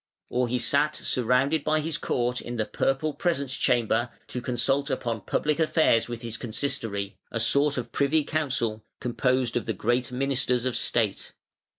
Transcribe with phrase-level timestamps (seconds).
[0.31, 5.21] Or he sat surrounded by his court in the purple presence chamber to consult upon
[5.21, 10.65] public affairs with his Consistory, a sort of Privy Council, composed of the great ministers
[10.65, 11.33] of state.